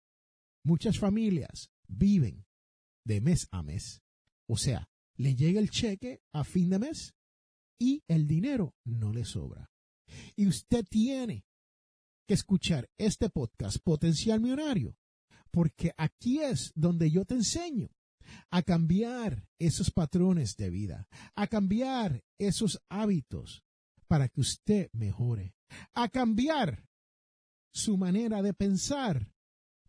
muchas 0.63 0.99
familias 0.99 1.71
viven 1.87 2.45
de 3.05 3.21
mes 3.21 3.47
a 3.51 3.63
mes. 3.63 4.01
O 4.47 4.57
sea, 4.57 4.89
le 5.15 5.35
llega 5.35 5.59
el 5.59 5.69
cheque 5.69 6.21
a 6.33 6.43
fin 6.43 6.69
de 6.69 6.79
mes 6.79 7.15
y 7.79 8.03
el 8.07 8.27
dinero 8.27 8.75
no 8.83 9.13
le 9.13 9.25
sobra. 9.25 9.71
Y 10.35 10.47
usted 10.47 10.85
tiene 10.89 11.45
que 12.27 12.33
escuchar 12.33 12.89
este 12.97 13.29
podcast 13.29 13.77
Potencial 13.83 14.41
Millonario, 14.41 14.97
porque 15.51 15.93
aquí 15.97 16.41
es 16.41 16.71
donde 16.75 17.11
yo 17.11 17.25
te 17.25 17.35
enseño 17.35 17.89
a 18.49 18.63
cambiar 18.63 19.47
esos 19.59 19.91
patrones 19.91 20.57
de 20.57 20.69
vida, 20.69 21.07
a 21.35 21.47
cambiar 21.47 22.23
esos 22.37 22.81
hábitos 22.89 23.63
para 24.07 24.27
que 24.27 24.41
usted 24.41 24.89
mejore, 24.93 25.55
a 25.93 26.09
cambiar 26.09 26.87
su 27.75 27.97
manera 27.97 28.41
de 28.41 28.53
pensar 28.53 29.29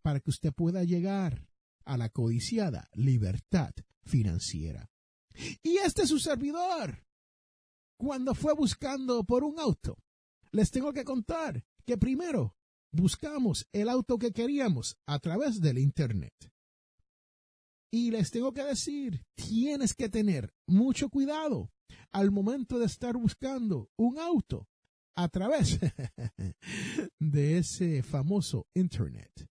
para 0.02 0.18
que 0.18 0.30
usted 0.30 0.52
pueda 0.52 0.82
llegar 0.82 1.48
a 1.84 1.96
la 1.96 2.08
codiciada 2.08 2.90
libertad 2.94 3.72
financiera. 4.04 4.90
Y 5.62 5.76
este 5.78 6.02
es 6.02 6.08
su 6.08 6.18
servidor, 6.18 7.06
cuando 7.96 8.34
fue 8.34 8.54
buscando 8.54 9.22
por 9.22 9.44
un 9.44 9.60
auto, 9.60 9.98
les 10.50 10.72
tengo 10.72 10.92
que 10.92 11.04
contar 11.04 11.64
que 11.84 11.96
primero 11.96 12.56
buscamos 12.90 13.68
el 13.72 13.88
auto 13.88 14.18
que 14.18 14.32
queríamos 14.32 14.96
a 15.06 15.20
través 15.20 15.60
del 15.60 15.78
Internet. 15.78 16.34
Y 17.92 18.10
les 18.10 18.32
tengo 18.32 18.52
que 18.52 18.64
decir, 18.64 19.24
tienes 19.36 19.94
que 19.94 20.08
tener 20.08 20.52
mucho 20.66 21.08
cuidado 21.08 21.70
al 22.10 22.32
momento 22.32 22.80
de 22.80 22.86
estar 22.86 23.16
buscando 23.16 23.90
un 23.96 24.18
auto 24.18 24.68
a 25.16 25.28
través 25.28 25.80
de 27.18 27.58
ese 27.58 28.02
famoso 28.02 28.66
Internet. 28.74 29.48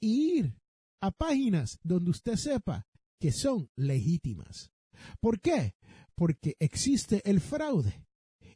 Ir 0.00 0.54
a 1.00 1.10
páginas 1.10 1.78
donde 1.82 2.10
usted 2.10 2.36
sepa 2.36 2.86
que 3.20 3.32
son 3.32 3.70
legítimas. 3.76 4.72
¿Por 5.20 5.40
qué? 5.40 5.74
Porque 6.14 6.56
existe 6.58 7.22
el 7.28 7.40
fraude. 7.40 8.06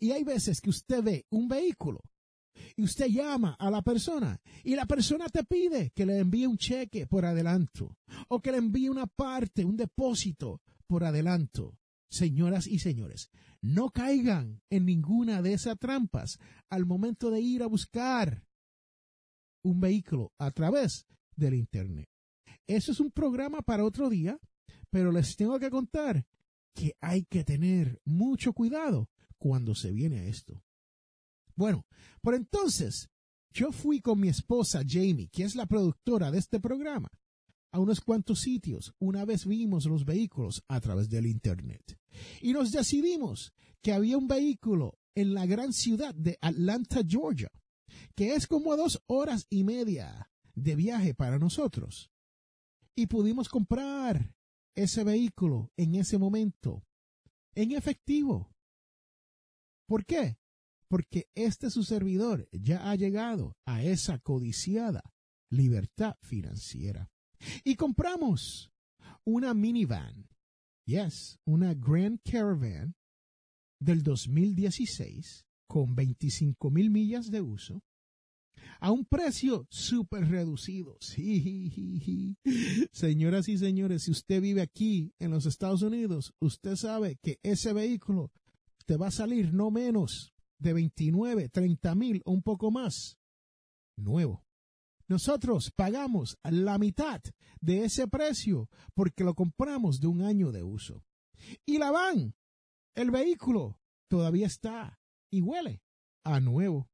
Y 0.01 0.13
hay 0.13 0.25
veces 0.25 0.61
que 0.61 0.71
usted 0.71 1.03
ve 1.03 1.27
un 1.31 1.49
vehículo 1.49 2.03
y 2.77 2.83
usted 2.85 3.07
llama 3.07 3.57
a 3.59 3.71
la 3.71 3.83
persona 3.83 4.41
y 4.65 4.75
la 4.75 4.87
persona 4.87 5.29
te 5.29 5.45
pide 5.45 5.91
que 5.91 6.07
le 6.07 6.19
envíe 6.19 6.47
un 6.47 6.59
cheque 6.59 7.07
por 7.07 7.25
adelanto 7.25 7.97
o 8.29 8.41
que 8.41 8.53
le 8.53 8.59
envíe 8.59 8.89
una 8.89 9.07
parte, 9.07 9.65
un 9.65 9.77
depósito 9.77 10.61
por 10.87 11.05
adelanto. 11.05 11.79
Señoras 12.09 12.67
y 12.67 12.79
señores, 12.79 13.31
no 13.61 13.91
caigan 13.91 14.63
en 14.71 14.87
ninguna 14.87 15.43
de 15.43 15.53
esas 15.53 15.79
trampas 15.79 16.39
al 16.69 16.87
momento 16.87 17.31
de 17.31 17.41
ir 17.41 17.63
a 17.63 17.67
buscar 17.67 18.47
un 19.63 19.81
vehículo 19.81 20.33
a 20.39 20.51
través 20.53 21.07
del 21.35 21.55
Internet. 21.55 22.09
Eso 22.67 22.93
es 22.93 23.01
un 23.01 23.11
programa 23.11 23.63
para 23.63 23.85
otro 23.85 24.09
día, 24.09 24.39
pero 24.91 25.13
les 25.13 25.37
tengo 25.37 25.59
que 25.59 25.71
contar 25.71 26.27
que 26.75 26.97
hay 27.01 27.25
que 27.25 27.45
tener 27.45 28.01
mucho 28.05 28.53
cuidado 28.53 29.09
cuando 29.39 29.75
se 29.75 29.93
viene 29.93 30.21
a 30.21 30.25
esto. 30.25 30.63
Bueno, 31.55 31.87
por 32.21 32.35
entonces, 32.35 33.09
yo 33.51 33.73
fui 33.73 34.01
con 34.01 34.21
mi 34.21 34.29
esposa 34.29 34.83
Jamie, 34.87 35.29
que 35.29 35.45
es 35.45 35.57
la 35.57 35.67
productora 35.67 36.31
de 36.31 36.39
este 36.39 36.61
programa, 36.61 37.09
a 37.73 37.81
unos 37.81 38.01
cuantos 38.01 38.41
sitios 38.41 38.95
una 38.99 39.25
vez 39.25 39.47
vimos 39.47 39.87
los 39.87 40.05
vehículos 40.05 40.65
a 40.69 40.81
través 40.81 41.09
del 41.09 41.27
Internet. 41.27 41.99
Y 42.41 42.53
nos 42.53 42.73
decidimos 42.73 43.53
que 43.83 43.93
había 43.93 44.19
un 44.19 44.29
vehículo 44.29 44.99
en 45.15 45.35
la 45.35 45.47
gran 45.47 45.73
ciudad 45.73 46.15
de 46.15 46.39
Atlanta, 46.41 47.03
Georgia, 47.07 47.51
que 48.15 48.35
es 48.35 48.47
como 48.47 48.77
dos 48.77 49.03
horas 49.07 49.47
y 49.51 49.65
media 49.65 50.31
de 50.55 50.77
viaje 50.77 51.15
para 51.15 51.39
nosotros. 51.39 52.11
Y 52.95 53.07
pudimos 53.07 53.49
comprar 53.49 54.35
ese 54.75 55.05
vehículo 55.05 55.71
en 55.77 55.95
ese 55.95 56.19
momento, 56.19 56.85
en 57.55 57.73
efectivo. 57.73 58.51
¿Por 59.87 60.05
qué? 60.05 60.39
porque 60.89 61.29
este 61.35 61.71
su 61.71 61.83
servidor 61.83 62.49
ya 62.53 62.91
ha 62.91 62.95
llegado 62.95 63.57
a 63.65 63.83
esa 63.83 64.19
codiciada 64.19 65.03
libertad 65.51 66.17
financiera. 66.23 67.11
Y 67.65 67.77
compramos 67.77 68.71
una 69.25 69.55
minivan, 69.55 70.29
yes, 70.87 71.39
una 71.45 71.75
Grand 71.75 72.21
Caravan 72.23 72.95
del 73.81 74.03
2016 74.03 75.45
con 75.69 75.95
25 75.95 76.71
mil 76.71 76.91
millas 76.91 77.31
de 77.31 77.41
uso 77.41 77.83
a 78.81 78.91
un 78.91 79.05
precio 79.05 79.67
súper 79.71 80.29
reducido. 80.29 80.97
Sí, 81.07 82.37
señoras 82.93 83.49
y 83.49 83.59
señores, 83.59 84.05
si 84.05 84.11
usted 84.11 84.41
vive 84.41 84.63
aquí 84.63 85.13
en 85.19 85.31
los 85.31 85.47
Estados 85.47 85.83
Unidos, 85.83 86.35
usted 86.41 86.77
sabe 86.77 87.19
que 87.23 87.39
ese 87.43 87.73
vehículo 87.73 88.33
te 88.87 88.97
va 88.97 89.09
a 89.09 89.13
salir 89.13 89.53
no 89.53 89.71
menos 89.71 90.33
de 90.59 90.73
29, 90.73 91.49
30 91.49 91.95
mil 91.95 92.23
o 92.25 92.33
un 92.33 92.43
poco 92.43 92.71
más, 92.71 93.19
nuevo. 93.97 94.46
Nosotros 95.09 95.73
pagamos 95.75 96.39
la 96.43 96.79
mitad 96.79 97.23
de 97.61 97.85
ese 97.85 98.09
precio 98.09 98.69
porque 98.95 99.25
lo 99.25 99.35
compramos 99.35 100.01
de 100.01 100.09
un 100.09 100.23
año 100.23 100.51
de 100.51 100.63
uso. 100.63 101.05
Y 101.65 101.79
la 101.79 101.91
van, 101.91 102.35
el 102.95 103.11
vehículo, 103.11 103.79
todavía 104.09 104.47
está 104.47 104.99
y 105.31 105.43
huele 105.43 105.83
a 106.25 106.41
nuevo. 106.41 106.89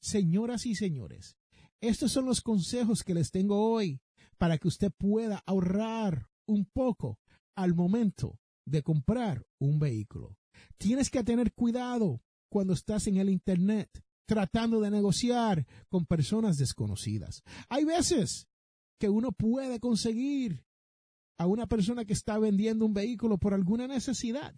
Señoras 0.00 0.64
y 0.66 0.74
señores, 0.74 1.36
estos 1.80 2.12
son 2.12 2.26
los 2.26 2.40
consejos 2.40 3.02
que 3.02 3.14
les 3.14 3.30
tengo 3.30 3.70
hoy 3.70 4.00
para 4.38 4.58
que 4.58 4.68
usted 4.68 4.92
pueda 4.92 5.42
ahorrar 5.46 6.28
un 6.46 6.66
poco 6.66 7.18
al 7.56 7.74
momento 7.74 8.38
de 8.64 8.82
comprar 8.82 9.44
un 9.58 9.78
vehículo. 9.78 10.36
Tienes 10.78 11.10
que 11.10 11.24
tener 11.24 11.52
cuidado 11.52 12.22
cuando 12.48 12.74
estás 12.74 13.06
en 13.06 13.16
el 13.16 13.28
Internet 13.28 14.04
tratando 14.30 14.80
de 14.80 14.92
negociar 14.92 15.66
con 15.88 16.06
personas 16.06 16.56
desconocidas. 16.56 17.42
Hay 17.68 17.84
veces 17.84 18.46
que 18.96 19.08
uno 19.08 19.32
puede 19.32 19.80
conseguir 19.80 20.64
a 21.36 21.48
una 21.48 21.66
persona 21.66 22.04
que 22.04 22.12
está 22.12 22.38
vendiendo 22.38 22.86
un 22.86 22.94
vehículo 22.94 23.38
por 23.38 23.54
alguna 23.54 23.88
necesidad 23.88 24.54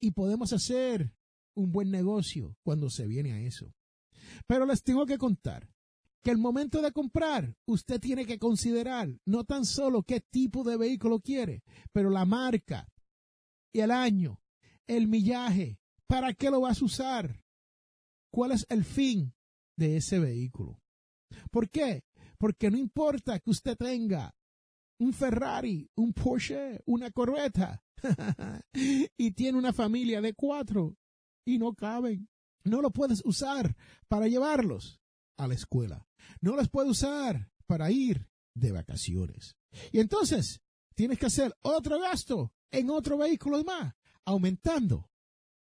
y 0.00 0.12
podemos 0.12 0.54
hacer 0.54 1.12
un 1.54 1.70
buen 1.70 1.90
negocio 1.90 2.56
cuando 2.62 2.88
se 2.88 3.06
viene 3.06 3.34
a 3.34 3.40
eso. 3.40 3.74
Pero 4.46 4.64
les 4.64 4.82
tengo 4.82 5.04
que 5.04 5.18
contar 5.18 5.68
que 6.22 6.30
el 6.30 6.38
momento 6.38 6.80
de 6.80 6.92
comprar, 6.92 7.54
usted 7.66 8.00
tiene 8.00 8.24
que 8.24 8.38
considerar 8.38 9.20
no 9.26 9.44
tan 9.44 9.66
solo 9.66 10.02
qué 10.02 10.22
tipo 10.22 10.64
de 10.64 10.78
vehículo 10.78 11.20
quiere, 11.20 11.62
pero 11.92 12.08
la 12.08 12.24
marca 12.24 12.88
y 13.70 13.80
el 13.80 13.90
año, 13.90 14.40
el 14.86 15.08
millaje, 15.08 15.78
¿Para 16.12 16.34
qué 16.34 16.50
lo 16.50 16.60
vas 16.60 16.82
a 16.82 16.84
usar? 16.84 17.41
¿Cuál 18.32 18.52
es 18.52 18.66
el 18.70 18.84
fin 18.84 19.34
de 19.76 19.98
ese 19.98 20.18
vehículo? 20.18 20.80
¿Por 21.50 21.68
qué? 21.68 22.02
Porque 22.38 22.70
no 22.70 22.78
importa 22.78 23.38
que 23.38 23.50
usted 23.50 23.76
tenga 23.76 24.34
un 24.98 25.12
Ferrari, 25.12 25.90
un 25.96 26.14
Porsche, 26.14 26.80
una 26.86 27.10
Corvette 27.10 27.78
y 28.72 29.32
tiene 29.32 29.58
una 29.58 29.74
familia 29.74 30.22
de 30.22 30.32
cuatro 30.32 30.96
y 31.44 31.58
no 31.58 31.74
caben. 31.74 32.28
No 32.64 32.80
lo 32.80 32.90
puedes 32.90 33.22
usar 33.26 33.76
para 34.08 34.28
llevarlos 34.28 35.00
a 35.36 35.46
la 35.46 35.54
escuela. 35.54 36.08
No 36.40 36.56
los 36.56 36.70
puedes 36.70 36.92
usar 36.92 37.50
para 37.66 37.90
ir 37.90 38.30
de 38.54 38.72
vacaciones. 38.72 39.56
Y 39.90 40.00
entonces 40.00 40.62
tienes 40.94 41.18
que 41.18 41.26
hacer 41.26 41.54
otro 41.60 42.00
gasto 42.00 42.54
en 42.70 42.88
otro 42.88 43.18
vehículo 43.18 43.62
más, 43.62 43.94
aumentando 44.24 45.10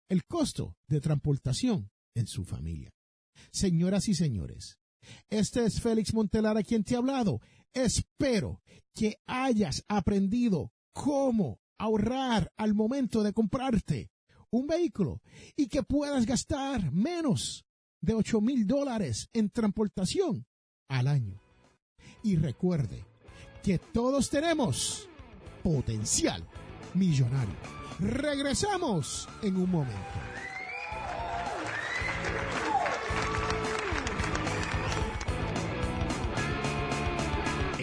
el 0.08 0.24
costo 0.24 0.76
de 0.88 1.00
transportación 1.00 1.90
en 2.16 2.26
su 2.26 2.44
familia. 2.44 2.90
Señoras 3.52 4.08
y 4.08 4.14
señores, 4.14 4.78
este 5.28 5.64
es 5.64 5.80
Félix 5.80 6.12
Montelar 6.14 6.56
a 6.56 6.62
quien 6.62 6.82
te 6.82 6.94
ha 6.94 6.98
hablado. 6.98 7.40
Espero 7.72 8.60
que 8.94 9.18
hayas 9.26 9.84
aprendido 9.88 10.72
cómo 10.92 11.60
ahorrar 11.78 12.52
al 12.56 12.74
momento 12.74 13.22
de 13.22 13.32
comprarte 13.32 14.10
un 14.50 14.66
vehículo 14.66 15.20
y 15.54 15.68
que 15.68 15.82
puedas 15.82 16.24
gastar 16.26 16.90
menos 16.92 17.66
de 18.00 18.14
8 18.14 18.40
mil 18.40 18.66
dólares 18.66 19.28
en 19.32 19.50
transportación 19.50 20.46
al 20.88 21.06
año. 21.06 21.40
Y 22.22 22.36
recuerde 22.36 23.04
que 23.62 23.78
todos 23.78 24.30
tenemos 24.30 25.08
potencial 25.62 26.44
millonario. 26.94 27.56
Regresamos 27.98 29.28
en 29.42 29.56
un 29.56 29.70
momento. 29.70 30.35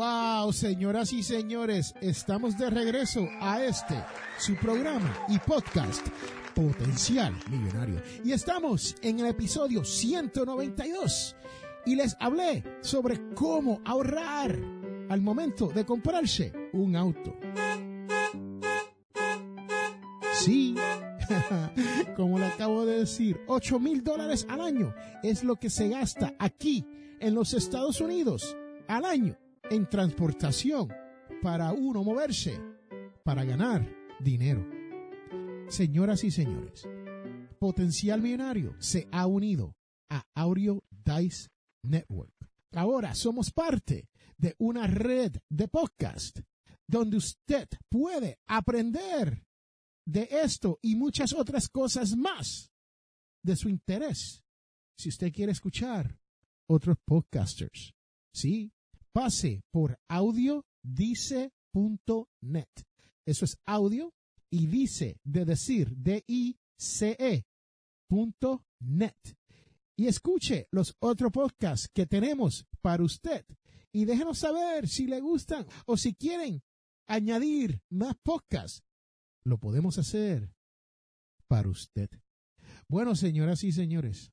Wow, 0.00 0.50
señoras 0.54 1.12
y 1.12 1.22
señores, 1.22 1.94
estamos 2.00 2.56
de 2.56 2.70
regreso 2.70 3.28
a 3.38 3.62
este, 3.62 4.02
su 4.38 4.56
programa 4.56 5.14
y 5.28 5.38
podcast 5.38 6.08
Potencial 6.54 7.34
Millonario. 7.50 8.00
Y 8.24 8.32
estamos 8.32 8.96
en 9.02 9.20
el 9.20 9.26
episodio 9.26 9.84
192 9.84 11.36
y 11.84 11.96
les 11.96 12.16
hablé 12.18 12.64
sobre 12.80 13.34
cómo 13.34 13.82
ahorrar 13.84 14.58
al 15.10 15.20
momento 15.20 15.68
de 15.68 15.84
comprarse 15.84 16.50
un 16.72 16.96
auto. 16.96 17.36
Sí, 20.32 20.76
como 22.16 22.38
le 22.38 22.46
acabo 22.46 22.86
de 22.86 23.00
decir, 23.00 23.38
8 23.48 23.78
mil 23.78 24.02
dólares 24.02 24.46
al 24.48 24.62
año 24.62 24.94
es 25.22 25.44
lo 25.44 25.56
que 25.56 25.68
se 25.68 25.90
gasta 25.90 26.32
aquí 26.38 26.86
en 27.20 27.34
los 27.34 27.52
Estados 27.52 28.00
Unidos 28.00 28.56
al 28.88 29.04
año 29.04 29.36
en 29.70 29.88
transportación 29.88 30.88
para 31.42 31.72
uno 31.72 32.02
moverse, 32.02 32.60
para 33.24 33.44
ganar 33.44 33.88
dinero. 34.18 34.68
Señoras 35.68 36.24
y 36.24 36.32
señores, 36.32 36.88
Potencial 37.58 38.20
Millonario 38.20 38.74
se 38.80 39.08
ha 39.12 39.26
unido 39.26 39.76
a 40.10 40.24
Audio 40.34 40.82
Dice 40.90 41.48
Network. 41.84 42.34
Ahora 42.72 43.14
somos 43.14 43.52
parte 43.52 44.08
de 44.36 44.56
una 44.58 44.86
red 44.86 45.36
de 45.48 45.68
podcast 45.68 46.40
donde 46.86 47.16
usted 47.16 47.68
puede 47.88 48.40
aprender 48.48 49.44
de 50.04 50.28
esto 50.30 50.80
y 50.82 50.96
muchas 50.96 51.32
otras 51.32 51.68
cosas 51.68 52.16
más 52.16 52.72
de 53.44 53.54
su 53.54 53.68
interés. 53.68 54.42
Si 54.98 55.08
usted 55.08 55.32
quiere 55.32 55.52
escuchar 55.52 56.18
otros 56.68 56.96
podcasters, 57.04 57.94
sí, 58.34 58.72
pase 59.12 59.62
por 59.70 59.98
audiodice.net. 60.08 60.64
Eso 63.26 63.44
es 63.44 63.58
audio 63.66 64.12
y 64.50 64.66
dice 64.66 65.20
de 65.24 65.44
decir 65.44 65.94
D-I-C-E 65.96 67.44
punto 68.08 68.64
net. 68.80 69.36
Y 69.96 70.06
escuche 70.06 70.66
los 70.70 70.96
otros 70.98 71.30
podcasts 71.30 71.88
que 71.92 72.06
tenemos 72.06 72.66
para 72.80 73.04
usted. 73.04 73.44
Y 73.92 74.04
déjenos 74.04 74.38
saber 74.38 74.88
si 74.88 75.06
le 75.06 75.20
gustan 75.20 75.66
o 75.86 75.96
si 75.96 76.14
quieren 76.14 76.62
añadir 77.06 77.82
más 77.90 78.16
podcasts 78.22 78.82
lo 79.44 79.58
podemos 79.58 79.98
hacer 79.98 80.54
para 81.46 81.68
usted. 81.68 82.08
Bueno, 82.88 83.14
señoras 83.14 83.64
y 83.64 83.72
señores, 83.72 84.32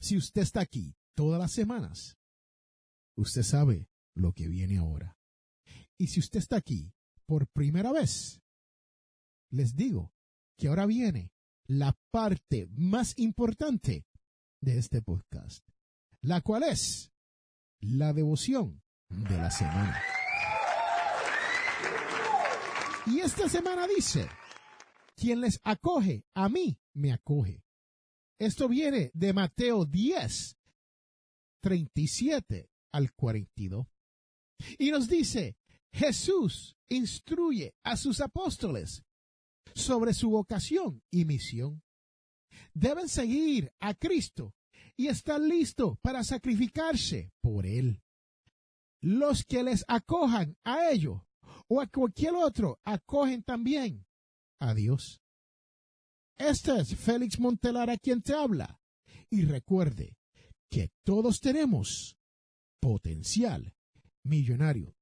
si 0.00 0.16
usted 0.16 0.42
está 0.42 0.60
aquí 0.60 0.94
todas 1.14 1.40
las 1.40 1.52
semanas, 1.52 2.18
usted 3.16 3.42
sabe 3.42 3.88
lo 4.14 4.32
que 4.32 4.48
viene 4.48 4.78
ahora. 4.78 5.16
Y 5.98 6.08
si 6.08 6.20
usted 6.20 6.38
está 6.38 6.56
aquí 6.56 6.92
por 7.26 7.46
primera 7.48 7.92
vez, 7.92 8.40
les 9.50 9.76
digo 9.76 10.12
que 10.56 10.68
ahora 10.68 10.86
viene 10.86 11.32
la 11.66 11.98
parte 12.10 12.68
más 12.72 13.18
importante 13.18 14.06
de 14.60 14.78
este 14.78 15.02
podcast, 15.02 15.66
la 16.20 16.40
cual 16.40 16.64
es 16.64 17.12
la 17.80 18.12
devoción 18.12 18.82
de 19.08 19.36
la 19.36 19.50
semana. 19.50 20.00
Y 23.06 23.20
esta 23.20 23.48
semana 23.48 23.86
dice, 23.86 24.28
quien 25.16 25.40
les 25.40 25.60
acoge, 25.64 26.24
a 26.34 26.48
mí 26.48 26.78
me 26.94 27.12
acoge. 27.12 27.64
Esto 28.38 28.68
viene 28.68 29.10
de 29.14 29.32
Mateo 29.32 29.84
10, 29.84 30.56
37 31.60 32.69
al 32.92 33.12
42. 33.12 33.86
Y 34.78 34.90
nos 34.90 35.08
dice, 35.08 35.56
Jesús 35.92 36.76
instruye 36.88 37.74
a 37.82 37.96
sus 37.96 38.20
apóstoles 38.20 39.02
sobre 39.74 40.14
su 40.14 40.30
vocación 40.30 41.02
y 41.10 41.24
misión. 41.24 41.82
Deben 42.74 43.08
seguir 43.08 43.72
a 43.80 43.94
Cristo 43.94 44.54
y 44.96 45.08
estar 45.08 45.40
listos 45.40 45.98
para 46.00 46.24
sacrificarse 46.24 47.32
por 47.40 47.66
Él. 47.66 48.02
Los 49.00 49.44
que 49.44 49.62
les 49.62 49.84
acojan 49.88 50.56
a 50.64 50.90
ellos 50.90 51.22
o 51.68 51.80
a 51.80 51.86
cualquier 51.86 52.34
otro, 52.34 52.80
acogen 52.84 53.42
también 53.42 54.04
a 54.58 54.74
Dios. 54.74 55.22
Este 56.36 56.80
es 56.80 56.96
Félix 56.96 57.38
Montelar 57.38 57.90
a 57.90 57.96
quien 57.96 58.22
te 58.22 58.34
habla. 58.34 58.80
Y 59.30 59.42
recuerde 59.44 60.16
que 60.68 60.90
todos 61.04 61.40
tenemos 61.40 62.16
potencial 62.80 63.74
millonario. 64.24 64.96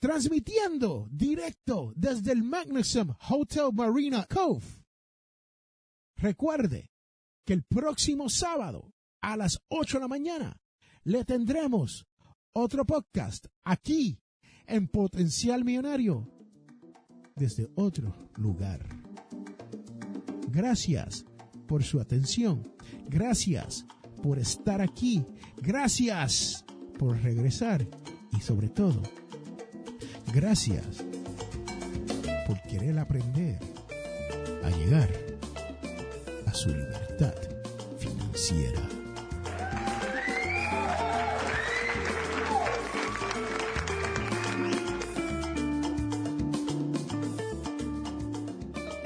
Transmitiendo 0.00 1.08
directo 1.10 1.92
desde 1.96 2.32
el 2.32 2.44
Magnuson 2.44 3.16
Hotel 3.28 3.70
Marina 3.72 4.26
Cove. 4.26 4.64
Recuerde 6.16 6.92
que 7.44 7.54
el 7.54 7.64
próximo 7.64 8.28
sábado 8.28 8.92
a 9.20 9.36
las 9.36 9.60
8 9.68 9.98
de 9.98 10.00
la 10.00 10.08
mañana 10.08 10.60
le 11.04 11.24
tendremos 11.24 12.06
otro 12.52 12.84
podcast 12.84 13.46
aquí 13.64 14.20
en 14.66 14.88
potencial 14.88 15.64
millonario 15.64 16.28
desde 17.34 17.68
otro 17.74 18.14
lugar. 18.36 18.86
Gracias 20.48 21.24
por 21.66 21.82
su 21.82 22.00
atención. 22.00 22.74
Gracias 23.08 23.86
por 24.22 24.38
estar 24.38 24.80
aquí. 24.80 25.24
Gracias 25.56 26.64
por 26.98 27.16
regresar. 27.22 27.86
Y 28.36 28.40
sobre 28.40 28.68
todo, 28.68 29.00
gracias 30.34 31.04
por 32.46 32.60
querer 32.62 32.98
aprender 32.98 33.58
a 34.62 34.70
llegar 34.70 35.08
a 36.46 36.52
su 36.52 36.68
libertad 36.68 37.34
financiera. 37.98 38.97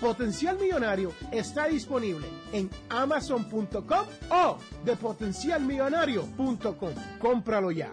Potencial 0.00 0.58
Millonario 0.58 1.12
está 1.32 1.68
disponible 1.68 2.26
en 2.52 2.70
amazon.com 2.88 4.06
o 4.30 4.58
de 4.84 4.96
potencialmillonario.com. 4.96 6.94
Cómpralo 7.18 7.70
ya. 7.70 7.92